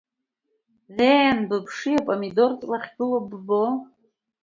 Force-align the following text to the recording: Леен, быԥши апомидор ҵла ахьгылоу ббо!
Леен, 0.95 1.39
быԥши 1.49 1.93
апомидор 1.99 2.51
ҵла 2.59 2.77
ахьгылоу 2.79 3.21
ббо! 3.29 3.63